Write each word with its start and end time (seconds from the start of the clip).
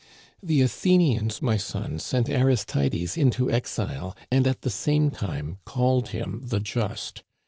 "The 0.51 0.63
Athenians, 0.63 1.43
my 1.43 1.57
son, 1.57 1.99
sent 1.99 2.27
Aristides 2.27 3.15
into 3.17 3.51
exile, 3.51 4.17
and 4.31 4.47
at 4.47 4.63
the 4.63 4.71
same 4.71 5.11
time 5.11 5.59
called 5.63 6.07
him 6.07 6.41
the 6.43 6.59
Just. 6.59 7.21